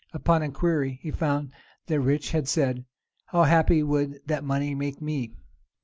[0.13, 1.51] Upon inquiry, he found
[1.85, 2.85] that Rich had said,
[3.27, 5.35] "How happy would that money make me!"